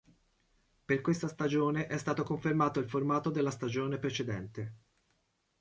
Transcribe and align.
Per 0.85 0.99
questa 0.99 1.27
stagione 1.27 1.85
è 1.85 1.95
stato 1.95 2.23
confermato 2.23 2.79
il 2.79 2.89
formato 2.89 3.29
della 3.29 3.51
stagione 3.51 3.99
precedente. 3.99 4.77